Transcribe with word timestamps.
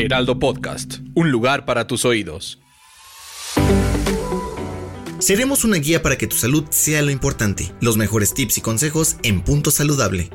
Heraldo 0.00 0.38
Podcast, 0.38 1.00
un 1.14 1.30
lugar 1.30 1.66
para 1.66 1.86
tus 1.86 2.06
oídos. 2.06 2.58
Seremos 5.18 5.62
una 5.64 5.76
guía 5.76 6.00
para 6.00 6.16
que 6.16 6.26
tu 6.26 6.36
salud 6.36 6.64
sea 6.70 7.02
lo 7.02 7.10
importante. 7.10 7.74
Los 7.82 7.98
mejores 7.98 8.32
tips 8.32 8.56
y 8.56 8.60
consejos 8.62 9.16
en 9.22 9.42
Punto 9.42 9.70
Saludable. 9.70 10.30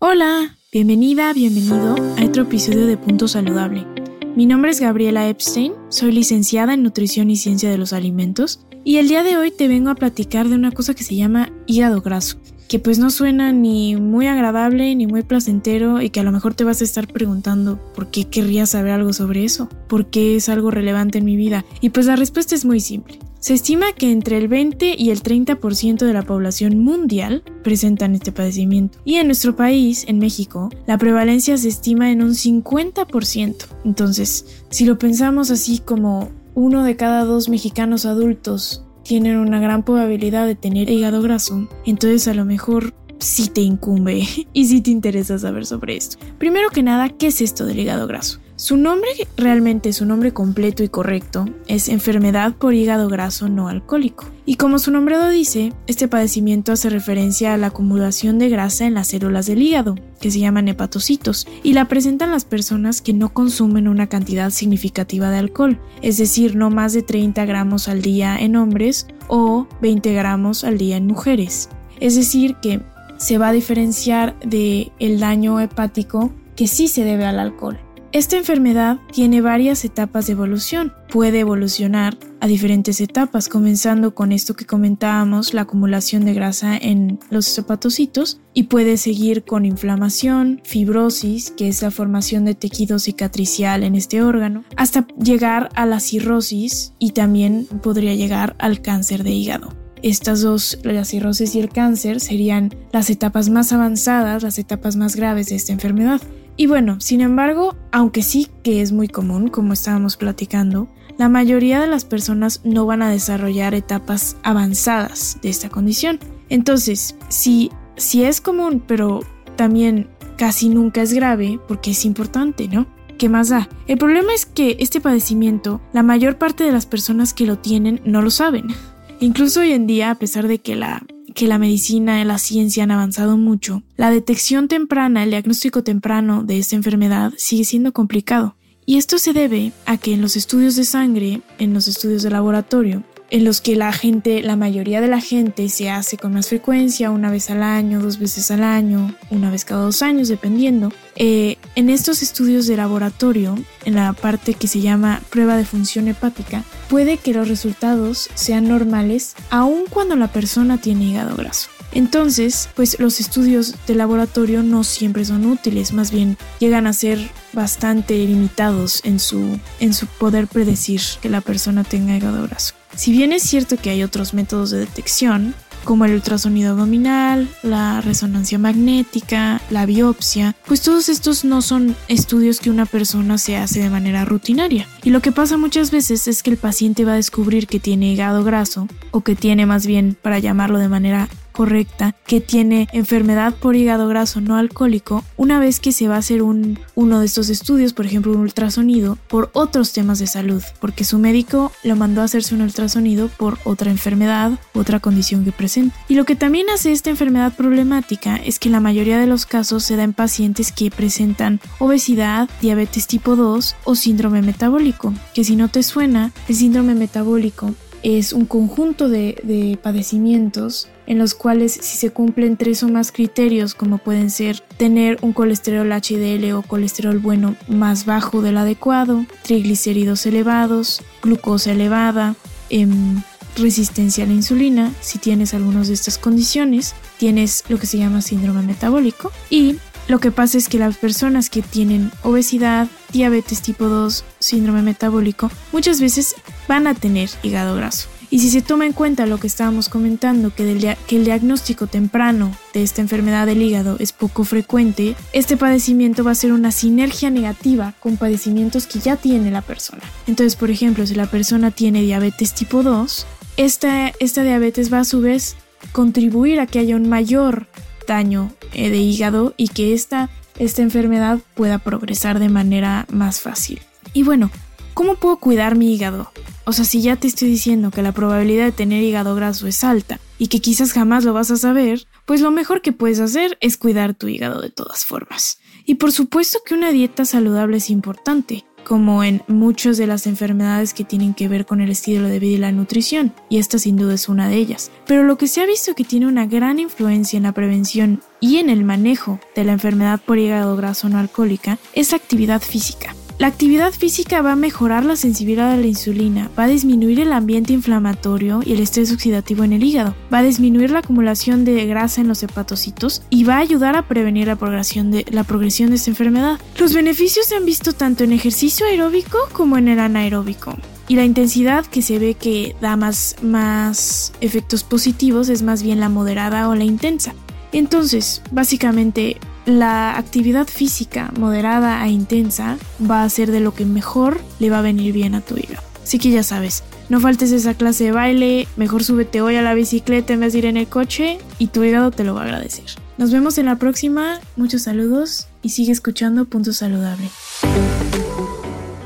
Hola, 0.00 0.56
bienvenida, 0.72 1.32
bienvenido 1.32 1.94
a 2.18 2.24
otro 2.24 2.42
episodio 2.42 2.86
de 2.86 2.96
Punto 2.96 3.28
Saludable. 3.28 3.86
Mi 4.34 4.46
nombre 4.46 4.72
es 4.72 4.80
Gabriela 4.80 5.28
Epstein, 5.28 5.72
soy 5.90 6.10
licenciada 6.10 6.74
en 6.74 6.82
Nutrición 6.82 7.30
y 7.30 7.36
Ciencia 7.36 7.70
de 7.70 7.78
los 7.78 7.92
Alimentos 7.92 8.66
y 8.84 8.96
el 8.96 9.06
día 9.06 9.22
de 9.22 9.36
hoy 9.36 9.52
te 9.52 9.68
vengo 9.68 9.90
a 9.90 9.94
platicar 9.94 10.48
de 10.48 10.56
una 10.56 10.72
cosa 10.72 10.94
que 10.94 11.04
se 11.04 11.14
llama 11.14 11.52
hígado 11.66 12.00
graso 12.00 12.40
que 12.70 12.78
pues 12.78 13.00
no 13.00 13.10
suena 13.10 13.52
ni 13.52 13.96
muy 13.96 14.28
agradable 14.28 14.94
ni 14.94 15.08
muy 15.08 15.24
placentero 15.24 16.00
y 16.00 16.10
que 16.10 16.20
a 16.20 16.22
lo 16.22 16.30
mejor 16.30 16.54
te 16.54 16.62
vas 16.62 16.80
a 16.80 16.84
estar 16.84 17.08
preguntando 17.08 17.80
por 17.96 18.12
qué 18.12 18.26
querría 18.26 18.64
saber 18.64 18.92
algo 18.92 19.12
sobre 19.12 19.44
eso, 19.44 19.68
por 19.88 20.06
qué 20.06 20.36
es 20.36 20.48
algo 20.48 20.70
relevante 20.70 21.18
en 21.18 21.24
mi 21.24 21.34
vida. 21.34 21.64
Y 21.80 21.88
pues 21.88 22.06
la 22.06 22.14
respuesta 22.14 22.54
es 22.54 22.64
muy 22.64 22.78
simple. 22.78 23.18
Se 23.40 23.54
estima 23.54 23.92
que 23.92 24.12
entre 24.12 24.38
el 24.38 24.46
20 24.46 24.94
y 24.96 25.10
el 25.10 25.20
30% 25.20 26.06
de 26.06 26.12
la 26.12 26.22
población 26.22 26.78
mundial 26.78 27.42
presentan 27.64 28.14
este 28.14 28.30
padecimiento. 28.30 29.00
Y 29.04 29.16
en 29.16 29.26
nuestro 29.26 29.56
país, 29.56 30.04
en 30.06 30.20
México, 30.20 30.68
la 30.86 30.96
prevalencia 30.96 31.56
se 31.56 31.66
estima 31.66 32.12
en 32.12 32.22
un 32.22 32.34
50%. 32.34 33.66
Entonces, 33.84 34.46
si 34.70 34.84
lo 34.84 34.96
pensamos 34.96 35.50
así 35.50 35.80
como 35.80 36.30
uno 36.54 36.84
de 36.84 36.94
cada 36.94 37.24
dos 37.24 37.48
mexicanos 37.48 38.06
adultos 38.06 38.84
tienen 39.02 39.36
una 39.36 39.60
gran 39.60 39.82
probabilidad 39.82 40.46
de 40.46 40.54
tener 40.54 40.90
hígado 40.90 41.22
graso, 41.22 41.68
entonces 41.84 42.28
a 42.28 42.34
lo 42.34 42.44
mejor 42.44 42.94
sí 43.18 43.48
te 43.48 43.60
incumbe 43.60 44.26
y 44.52 44.66
sí 44.66 44.80
te 44.80 44.90
interesa 44.90 45.38
saber 45.38 45.66
sobre 45.66 45.96
esto. 45.96 46.18
Primero 46.38 46.70
que 46.70 46.82
nada, 46.82 47.08
¿qué 47.08 47.28
es 47.28 47.40
esto 47.40 47.66
del 47.66 47.78
hígado 47.78 48.06
graso? 48.06 48.40
Su 48.60 48.76
nombre, 48.76 49.08
realmente 49.38 49.90
su 49.94 50.04
nombre 50.04 50.34
completo 50.34 50.82
y 50.82 50.90
correcto, 50.90 51.46
es 51.66 51.88
enfermedad 51.88 52.52
por 52.52 52.74
hígado 52.74 53.08
graso 53.08 53.48
no 53.48 53.68
alcohólico. 53.68 54.26
Y 54.44 54.56
como 54.56 54.78
su 54.78 54.90
nombre 54.90 55.16
lo 55.16 55.30
dice, 55.30 55.72
este 55.86 56.08
padecimiento 56.08 56.72
hace 56.72 56.90
referencia 56.90 57.54
a 57.54 57.56
la 57.56 57.68
acumulación 57.68 58.38
de 58.38 58.50
grasa 58.50 58.84
en 58.84 58.92
las 58.92 59.08
células 59.08 59.46
del 59.46 59.62
hígado, 59.62 59.94
que 60.20 60.30
se 60.30 60.40
llaman 60.40 60.68
hepatocitos, 60.68 61.46
y 61.62 61.72
la 61.72 61.88
presentan 61.88 62.32
las 62.32 62.44
personas 62.44 63.00
que 63.00 63.14
no 63.14 63.32
consumen 63.32 63.88
una 63.88 64.08
cantidad 64.08 64.50
significativa 64.50 65.30
de 65.30 65.38
alcohol, 65.38 65.80
es 66.02 66.18
decir, 66.18 66.54
no 66.54 66.68
más 66.68 66.92
de 66.92 67.00
30 67.00 67.46
gramos 67.46 67.88
al 67.88 68.02
día 68.02 68.36
en 68.36 68.56
hombres 68.56 69.06
o 69.28 69.68
20 69.80 70.12
gramos 70.12 70.64
al 70.64 70.76
día 70.76 70.98
en 70.98 71.06
mujeres. 71.06 71.70
Es 71.98 72.14
decir, 72.14 72.56
que 72.60 72.82
se 73.16 73.38
va 73.38 73.48
a 73.48 73.52
diferenciar 73.52 74.38
del 74.40 74.92
el 74.98 75.18
daño 75.18 75.60
hepático 75.60 76.30
que 76.56 76.66
sí 76.66 76.88
se 76.88 77.04
debe 77.04 77.24
al 77.24 77.38
alcohol. 77.38 77.80
Esta 78.12 78.36
enfermedad 78.36 78.98
tiene 79.12 79.40
varias 79.40 79.84
etapas 79.84 80.26
de 80.26 80.32
evolución. 80.32 80.92
Puede 81.12 81.38
evolucionar 81.40 82.18
a 82.40 82.48
diferentes 82.48 83.00
etapas, 83.00 83.48
comenzando 83.48 84.16
con 84.16 84.32
esto 84.32 84.54
que 84.54 84.66
comentábamos, 84.66 85.54
la 85.54 85.60
acumulación 85.62 86.24
de 86.24 86.34
grasa 86.34 86.76
en 86.76 87.20
los 87.30 87.56
hepatocitos, 87.56 88.40
y 88.52 88.64
puede 88.64 88.96
seguir 88.96 89.44
con 89.44 89.64
inflamación, 89.64 90.60
fibrosis, 90.64 91.52
que 91.52 91.68
es 91.68 91.82
la 91.82 91.92
formación 91.92 92.44
de 92.44 92.56
tejido 92.56 92.98
cicatricial 92.98 93.84
en 93.84 93.94
este 93.94 94.22
órgano, 94.22 94.64
hasta 94.76 95.06
llegar 95.22 95.68
a 95.76 95.86
la 95.86 96.00
cirrosis 96.00 96.94
y 96.98 97.12
también 97.12 97.66
podría 97.80 98.16
llegar 98.16 98.56
al 98.58 98.82
cáncer 98.82 99.22
de 99.22 99.30
hígado. 99.30 99.76
Estas 100.02 100.40
dos, 100.40 100.78
la 100.82 101.04
cirrosis 101.04 101.54
y 101.54 101.60
el 101.60 101.68
cáncer, 101.68 102.18
serían 102.18 102.74
las 102.90 103.08
etapas 103.08 103.50
más 103.50 103.72
avanzadas, 103.72 104.42
las 104.42 104.58
etapas 104.58 104.96
más 104.96 105.14
graves 105.14 105.50
de 105.50 105.56
esta 105.56 105.72
enfermedad. 105.72 106.20
Y 106.60 106.66
bueno, 106.66 107.00
sin 107.00 107.22
embargo, 107.22 107.74
aunque 107.90 108.20
sí 108.22 108.48
que 108.62 108.82
es 108.82 108.92
muy 108.92 109.08
común, 109.08 109.48
como 109.48 109.72
estábamos 109.72 110.18
platicando, 110.18 110.90
la 111.16 111.30
mayoría 111.30 111.80
de 111.80 111.86
las 111.86 112.04
personas 112.04 112.60
no 112.64 112.84
van 112.84 113.00
a 113.00 113.08
desarrollar 113.08 113.72
etapas 113.72 114.36
avanzadas 114.42 115.38
de 115.40 115.48
esta 115.48 115.70
condición. 115.70 116.18
Entonces, 116.50 117.16
si, 117.30 117.70
si 117.96 118.24
es 118.24 118.42
común, 118.42 118.84
pero 118.86 119.20
también 119.56 120.10
casi 120.36 120.68
nunca 120.68 121.00
es 121.00 121.14
grave, 121.14 121.58
porque 121.66 121.92
es 121.92 122.04
importante, 122.04 122.68
¿no? 122.68 122.86
¿Qué 123.16 123.30
más 123.30 123.48
da? 123.48 123.70
El 123.86 123.96
problema 123.96 124.34
es 124.34 124.44
que 124.44 124.76
este 124.80 125.00
padecimiento, 125.00 125.80
la 125.94 126.02
mayor 126.02 126.36
parte 126.36 126.64
de 126.64 126.72
las 126.72 126.84
personas 126.84 127.32
que 127.32 127.46
lo 127.46 127.56
tienen 127.56 128.02
no 128.04 128.20
lo 128.20 128.28
saben. 128.28 128.66
Incluso 129.20 129.60
hoy 129.60 129.72
en 129.72 129.86
día, 129.86 130.10
a 130.10 130.16
pesar 130.16 130.46
de 130.46 130.58
que 130.58 130.76
la 130.76 131.06
que 131.34 131.46
la 131.46 131.58
medicina 131.58 132.20
y 132.20 132.24
la 132.24 132.38
ciencia 132.38 132.84
han 132.84 132.90
avanzado 132.90 133.36
mucho, 133.36 133.82
la 133.96 134.10
detección 134.10 134.68
temprana, 134.68 135.24
el 135.24 135.30
diagnóstico 135.30 135.82
temprano 135.82 136.42
de 136.42 136.58
esta 136.58 136.76
enfermedad 136.76 137.32
sigue 137.36 137.64
siendo 137.64 137.92
complicado. 137.92 138.56
Y 138.86 138.96
esto 138.96 139.18
se 139.18 139.32
debe 139.32 139.72
a 139.86 139.98
que 139.98 140.14
en 140.14 140.20
los 140.20 140.36
estudios 140.36 140.74
de 140.76 140.84
sangre, 140.84 141.42
en 141.58 141.74
los 141.74 141.86
estudios 141.86 142.22
de 142.22 142.30
laboratorio, 142.30 143.04
en 143.30 143.44
los 143.44 143.60
que 143.60 143.76
la 143.76 143.92
gente, 143.92 144.42
la 144.42 144.56
mayoría 144.56 145.00
de 145.00 145.08
la 145.08 145.20
gente 145.20 145.68
se 145.68 145.88
hace 145.90 146.16
con 146.16 146.32
más 146.32 146.48
frecuencia, 146.48 147.10
una 147.10 147.30
vez 147.30 147.50
al 147.50 147.62
año, 147.62 148.00
dos 148.00 148.18
veces 148.18 148.50
al 148.50 148.62
año, 148.62 149.14
una 149.30 149.50
vez 149.50 149.64
cada 149.64 149.82
dos 149.82 150.02
años, 150.02 150.28
dependiendo. 150.28 150.92
Eh, 151.16 151.56
en 151.76 151.90
estos 151.90 152.22
estudios 152.22 152.66
de 152.66 152.76
laboratorio, 152.76 153.56
en 153.84 153.94
la 153.94 154.12
parte 154.12 154.54
que 154.54 154.68
se 154.68 154.80
llama 154.80 155.22
prueba 155.30 155.56
de 155.56 155.64
función 155.64 156.08
hepática, 156.08 156.64
puede 156.88 157.18
que 157.18 157.32
los 157.32 157.48
resultados 157.48 158.28
sean 158.34 158.68
normales 158.68 159.34
aun 159.50 159.84
cuando 159.88 160.16
la 160.16 160.28
persona 160.28 160.78
tiene 160.78 161.04
hígado 161.04 161.36
graso. 161.36 161.70
Entonces, 161.92 162.68
pues 162.76 163.00
los 163.00 163.18
estudios 163.18 163.74
de 163.86 163.94
laboratorio 163.96 164.62
no 164.62 164.84
siempre 164.84 165.24
son 165.24 165.44
útiles, 165.46 165.92
más 165.92 166.12
bien 166.12 166.36
llegan 166.60 166.86
a 166.86 166.92
ser 166.92 167.18
bastante 167.52 168.14
limitados 168.14 169.00
en 169.04 169.18
su, 169.18 169.58
en 169.80 169.92
su 169.92 170.06
poder 170.06 170.46
predecir 170.46 171.00
que 171.20 171.28
la 171.28 171.40
persona 171.40 171.82
tenga 171.82 172.16
hígado 172.16 172.42
graso. 172.44 172.79
Si 172.94 173.12
bien 173.12 173.32
es 173.32 173.42
cierto 173.42 173.76
que 173.76 173.90
hay 173.90 174.02
otros 174.02 174.34
métodos 174.34 174.70
de 174.70 174.78
detección, 174.80 175.54
como 175.84 176.04
el 176.04 176.14
ultrasonido 176.14 176.72
abdominal, 176.72 177.48
la 177.62 178.00
resonancia 178.00 178.58
magnética, 178.58 179.60
la 179.70 179.86
biopsia, 179.86 180.54
pues 180.66 180.82
todos 180.82 181.08
estos 181.08 181.44
no 181.44 181.62
son 181.62 181.96
estudios 182.08 182.60
que 182.60 182.70
una 182.70 182.86
persona 182.86 183.38
se 183.38 183.56
hace 183.56 183.80
de 183.80 183.90
manera 183.90 184.24
rutinaria. 184.24 184.86
Y 185.02 185.10
lo 185.10 185.20
que 185.20 185.32
pasa 185.32 185.56
muchas 185.56 185.90
veces 185.90 186.28
es 186.28 186.42
que 186.42 186.50
el 186.50 186.56
paciente 186.56 187.04
va 187.04 187.12
a 187.12 187.16
descubrir 187.16 187.66
que 187.66 187.80
tiene 187.80 188.12
hígado 188.12 188.44
graso, 188.44 188.88
o 189.10 189.22
que 189.22 189.34
tiene 189.34 189.66
más 189.66 189.86
bien, 189.86 190.16
para 190.20 190.38
llamarlo 190.38 190.78
de 190.78 190.88
manera 190.88 191.28
correcta 191.60 192.14
que 192.26 192.40
tiene 192.40 192.88
enfermedad 192.94 193.54
por 193.54 193.76
hígado 193.76 194.08
graso 194.08 194.40
no 194.40 194.56
alcohólico 194.56 195.24
una 195.36 195.60
vez 195.60 195.78
que 195.78 195.92
se 195.92 196.08
va 196.08 196.14
a 196.14 196.20
hacer 196.20 196.40
un, 196.40 196.78
uno 196.94 197.20
de 197.20 197.26
estos 197.26 197.50
estudios, 197.50 197.92
por 197.92 198.06
ejemplo 198.06 198.32
un 198.32 198.40
ultrasonido, 198.40 199.18
por 199.28 199.50
otros 199.52 199.92
temas 199.92 200.20
de 200.20 200.26
salud, 200.26 200.62
porque 200.80 201.04
su 201.04 201.18
médico 201.18 201.70
lo 201.82 201.96
mandó 201.96 202.22
a 202.22 202.24
hacerse 202.24 202.54
un 202.54 202.62
ultrasonido 202.62 203.28
por 203.28 203.58
otra 203.64 203.90
enfermedad, 203.90 204.52
otra 204.72 205.00
condición 205.00 205.44
que 205.44 205.52
presenta. 205.52 205.94
Y 206.08 206.14
lo 206.14 206.24
que 206.24 206.34
también 206.34 206.70
hace 206.70 206.92
esta 206.92 207.10
enfermedad 207.10 207.52
problemática 207.54 208.36
es 208.36 208.58
que 208.58 208.70
la 208.70 208.80
mayoría 208.80 209.18
de 209.18 209.26
los 209.26 209.44
casos 209.44 209.84
se 209.84 209.96
da 209.96 210.04
en 210.04 210.14
pacientes 210.14 210.72
que 210.72 210.90
presentan 210.90 211.60
obesidad, 211.78 212.48
diabetes 212.62 213.06
tipo 213.06 213.36
2 213.36 213.76
o 213.84 213.94
síndrome 213.96 214.40
metabólico, 214.40 215.12
que 215.34 215.44
si 215.44 215.56
no 215.56 215.68
te 215.68 215.82
suena, 215.82 216.32
el 216.48 216.56
síndrome 216.56 216.94
metabólico 216.94 217.74
es 218.02 218.32
un 218.32 218.46
conjunto 218.46 219.08
de, 219.08 219.78
padecimientos 219.82 220.88
en 221.06 221.18
los 221.18 221.34
cuales 221.34 221.72
si 221.72 221.96
se 221.96 222.10
cumplen 222.10 222.56
tres 222.56 222.82
o 222.82 222.88
más 222.88 223.12
criterios 223.12 223.74
como 223.74 223.98
pueden 223.98 224.30
ser 224.30 224.60
tener 224.76 225.18
un 225.22 225.32
colesterol 225.32 225.90
HDL 225.90 226.52
o 226.52 226.62
colesterol 226.62 227.18
bueno 227.18 227.56
más 227.68 228.06
bajo 228.06 228.42
del 228.42 228.56
adecuado, 228.56 229.26
triglicéridos 229.42 230.24
elevados, 230.26 231.02
glucosa 231.22 231.72
elevada, 231.72 232.36
em, 232.68 233.22
resistencia 233.56 234.24
a 234.24 234.26
la 234.26 234.34
insulina, 234.34 234.92
si 235.00 235.18
tienes 235.18 235.54
algunas 235.54 235.88
de 235.88 235.94
estas 235.94 236.18
condiciones, 236.18 236.94
tienes 237.18 237.64
lo 237.68 237.78
que 237.78 237.86
se 237.86 237.98
llama 237.98 238.22
síndrome 238.22 238.62
metabólico. 238.62 239.32
Y 239.50 239.76
lo 240.08 240.18
que 240.20 240.30
pasa 240.30 240.58
es 240.58 240.68
que 240.68 240.78
las 240.78 240.96
personas 240.96 241.50
que 241.50 241.62
tienen 241.62 242.10
obesidad, 242.22 242.88
diabetes 243.12 243.62
tipo 243.62 243.88
2, 243.88 244.24
síndrome 244.38 244.82
metabólico, 244.82 245.50
muchas 245.72 246.00
veces 246.00 246.34
van 246.68 246.86
a 246.86 246.94
tener 246.94 247.30
hígado 247.42 247.74
graso. 247.76 248.08
Y 248.32 248.38
si 248.38 248.50
se 248.50 248.62
toma 248.62 248.86
en 248.86 248.92
cuenta 248.92 249.26
lo 249.26 249.38
que 249.38 249.48
estábamos 249.48 249.88
comentando, 249.88 250.54
que, 250.54 250.96
que 251.08 251.16
el 251.16 251.24
diagnóstico 251.24 251.88
temprano 251.88 252.56
de 252.72 252.84
esta 252.84 253.00
enfermedad 253.00 253.46
del 253.46 253.60
hígado 253.60 253.96
es 253.98 254.12
poco 254.12 254.44
frecuente, 254.44 255.16
este 255.32 255.56
padecimiento 255.56 256.22
va 256.22 256.30
a 256.30 256.36
ser 256.36 256.52
una 256.52 256.70
sinergia 256.70 257.28
negativa 257.30 257.94
con 257.98 258.16
padecimientos 258.16 258.86
que 258.86 259.00
ya 259.00 259.16
tiene 259.16 259.50
la 259.50 259.62
persona. 259.62 260.02
Entonces, 260.28 260.54
por 260.54 260.70
ejemplo, 260.70 261.04
si 261.06 261.16
la 261.16 261.26
persona 261.26 261.72
tiene 261.72 262.02
diabetes 262.02 262.54
tipo 262.54 262.84
2, 262.84 263.26
esta, 263.56 264.12
esta 264.20 264.44
diabetes 264.44 264.92
va 264.92 265.00
a 265.00 265.04
su 265.04 265.20
vez 265.20 265.56
contribuir 265.90 266.60
a 266.60 266.66
que 266.66 266.78
haya 266.78 266.94
un 266.94 267.08
mayor 267.08 267.66
daño 268.06 268.52
eh, 268.72 268.90
de 268.90 268.98
hígado 268.98 269.54
y 269.56 269.68
que 269.68 269.92
esta, 269.92 270.30
esta 270.60 270.82
enfermedad 270.82 271.40
pueda 271.54 271.78
progresar 271.78 272.38
de 272.38 272.50
manera 272.50 273.06
más 273.10 273.40
fácil. 273.40 273.80
Y 274.12 274.24
bueno, 274.24 274.50
¿cómo 274.92 275.14
puedo 275.14 275.38
cuidar 275.38 275.74
mi 275.74 275.94
hígado? 275.94 276.30
O 276.66 276.72
sea, 276.72 276.84
si 276.84 277.00
ya 277.00 277.16
te 277.16 277.26
estoy 277.26 277.48
diciendo 277.48 277.90
que 277.90 278.02
la 278.02 278.12
probabilidad 278.12 278.66
de 278.66 278.72
tener 278.72 279.02
hígado 279.02 279.34
graso 279.34 279.66
es 279.66 279.82
alta 279.82 280.20
y 280.38 280.48
que 280.48 280.60
quizás 280.60 280.92
jamás 280.92 281.24
lo 281.24 281.32
vas 281.32 281.50
a 281.50 281.56
saber, 281.56 282.06
pues 282.26 282.42
lo 282.42 282.50
mejor 282.50 282.82
que 282.82 282.92
puedes 282.92 283.20
hacer 283.20 283.56
es 283.62 283.78
cuidar 283.78 284.12
tu 284.12 284.28
hígado 284.28 284.60
de 284.60 284.68
todas 284.68 285.06
formas. 285.06 285.58
Y 285.86 285.94
por 285.94 286.12
supuesto 286.12 286.58
que 286.64 286.74
una 286.74 286.92
dieta 286.92 287.24
saludable 287.24 287.78
es 287.78 287.88
importante, 287.88 288.66
como 288.84 289.22
en 289.24 289.42
muchas 289.46 289.96
de 289.96 290.06
las 290.06 290.26
enfermedades 290.26 290.94
que 290.94 291.04
tienen 291.04 291.34
que 291.34 291.48
ver 291.48 291.66
con 291.66 291.80
el 291.80 291.90
estilo 291.90 292.28
de 292.28 292.38
vida 292.38 292.56
y 292.56 292.58
la 292.58 292.72
nutrición, 292.72 293.32
y 293.48 293.58
esta 293.58 293.78
sin 293.78 293.96
duda 293.96 294.14
es 294.14 294.28
una 294.28 294.48
de 294.48 294.56
ellas. 294.56 294.90
Pero 295.06 295.22
lo 295.22 295.38
que 295.38 295.48
se 295.48 295.60
ha 295.60 295.66
visto 295.66 295.94
que 295.94 296.04
tiene 296.04 296.26
una 296.26 296.46
gran 296.46 296.78
influencia 296.78 297.36
en 297.36 297.44
la 297.44 297.52
prevención 297.52 298.20
y 298.40 298.56
en 298.56 298.70
el 298.70 298.84
manejo 298.84 299.38
de 299.54 299.64
la 299.64 299.72
enfermedad 299.72 300.20
por 300.24 300.38
hígado 300.38 300.76
graso 300.76 301.08
no 301.08 301.18
alcohólica 301.18 301.78
es 301.94 302.10
la 302.12 302.16
actividad 302.16 302.62
física. 302.62 303.14
La 303.40 303.46
actividad 303.46 303.94
física 303.94 304.42
va 304.42 304.52
a 304.52 304.56
mejorar 304.56 305.02
la 305.02 305.16
sensibilidad 305.16 305.72
a 305.72 305.76
la 305.78 305.86
insulina, 305.86 306.50
va 306.58 306.64
a 306.64 306.68
disminuir 306.68 307.20
el 307.20 307.32
ambiente 307.32 307.72
inflamatorio 307.72 308.60
y 308.62 308.74
el 308.74 308.80
estrés 308.80 309.10
oxidativo 309.12 309.64
en 309.64 309.72
el 309.72 309.82
hígado, 309.82 310.14
va 310.30 310.40
a 310.40 310.42
disminuir 310.42 310.90
la 310.90 310.98
acumulación 310.98 311.64
de 311.64 311.86
grasa 311.86 312.20
en 312.20 312.28
los 312.28 312.42
hepatocitos 312.42 313.22
y 313.30 313.44
va 313.44 313.54
a 313.54 313.60
ayudar 313.60 313.96
a 313.96 314.06
prevenir 314.06 314.48
la 314.48 314.56
progresión 314.56 315.10
de, 315.10 315.24
la 315.30 315.44
progresión 315.44 315.88
de 315.88 315.96
esta 315.96 316.10
enfermedad. 316.10 316.60
Los 316.78 316.92
beneficios 316.92 317.46
se 317.46 317.56
han 317.56 317.64
visto 317.64 317.94
tanto 317.94 318.24
en 318.24 318.34
ejercicio 318.34 318.84
aeróbico 318.84 319.38
como 319.52 319.78
en 319.78 319.88
el 319.88 320.00
anaeróbico. 320.00 320.76
Y 321.08 321.16
la 321.16 321.24
intensidad 321.24 321.86
que 321.86 322.02
se 322.02 322.18
ve 322.18 322.34
que 322.34 322.76
da 322.82 322.96
más, 322.96 323.36
más 323.40 324.34
efectos 324.42 324.84
positivos 324.84 325.48
es 325.48 325.62
más 325.62 325.82
bien 325.82 325.98
la 325.98 326.10
moderada 326.10 326.68
o 326.68 326.74
la 326.74 326.84
intensa. 326.84 327.34
Entonces, 327.72 328.42
básicamente, 328.50 329.38
la 329.66 330.16
actividad 330.16 330.66
física 330.66 331.32
moderada 331.38 332.04
e 332.06 332.10
intensa 332.10 332.78
va 333.08 333.22
a 333.22 333.28
ser 333.28 333.50
de 333.50 333.60
lo 333.60 333.74
que 333.74 333.84
mejor 333.84 334.40
le 334.58 334.70
va 334.70 334.78
a 334.78 334.82
venir 334.82 335.12
bien 335.12 335.34
a 335.34 335.40
tu 335.40 335.56
hígado. 335.56 335.82
Así 336.02 336.18
que 336.18 336.30
ya 336.30 336.42
sabes, 336.42 336.82
no 337.08 337.20
faltes 337.20 337.52
esa 337.52 337.74
clase 337.74 338.04
de 338.04 338.12
baile, 338.12 338.66
mejor 338.76 339.04
súbete 339.04 339.42
hoy 339.42 339.56
a 339.56 339.62
la 339.62 339.74
bicicleta 339.74 340.32
en 340.32 340.40
vez 340.40 340.52
de 340.52 340.60
ir 340.60 340.66
en 340.66 340.76
el 340.76 340.88
coche 340.88 341.38
y 341.58 341.68
tu 341.68 341.84
hígado 341.84 342.10
te 342.10 342.24
lo 342.24 342.34
va 342.34 342.42
a 342.42 342.44
agradecer. 342.44 342.86
Nos 343.18 343.30
vemos 343.30 343.58
en 343.58 343.66
la 343.66 343.76
próxima, 343.76 344.40
muchos 344.56 344.82
saludos 344.82 345.46
y 345.62 345.70
sigue 345.70 345.92
escuchando 345.92 346.46
Punto 346.46 346.72
Saludable. 346.72 347.28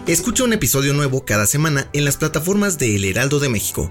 Escucha 0.06 0.44
un 0.44 0.52
episodio 0.52 0.94
nuevo 0.94 1.24
cada 1.24 1.46
semana 1.46 1.88
en 1.92 2.04
las 2.04 2.16
plataformas 2.16 2.78
de 2.78 2.94
El 2.94 3.04
Heraldo 3.04 3.40
de 3.40 3.48
México 3.48 3.90